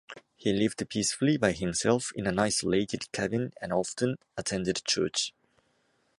He 0.35 0.51
lived 0.51 0.89
peacefully 0.89 1.37
by 1.37 1.51
himself 1.51 2.11
in 2.15 2.25
an 2.25 2.39
isolated 2.39 3.11
cabin 3.11 3.53
and 3.61 3.71
often 3.71 4.15
attended 4.35 4.81
church. 4.83 5.31